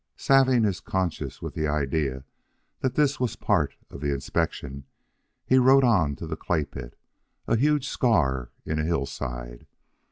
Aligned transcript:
Salving 0.17 0.63
his 0.63 0.79
conscience 0.79 1.43
with 1.43 1.53
the 1.53 1.67
idea 1.67 2.25
that 2.79 2.95
this 2.95 3.19
was 3.19 3.35
part 3.35 3.75
of 3.91 4.01
the 4.01 4.11
inspection, 4.11 4.85
he 5.45 5.59
rode 5.59 5.83
on 5.83 6.15
to 6.15 6.25
the 6.25 6.35
clay 6.35 6.65
pit 6.65 6.97
a 7.45 7.55
huge 7.55 7.87
scar 7.87 8.51
in 8.65 8.79
a 8.79 8.83
hillside. 8.83 9.67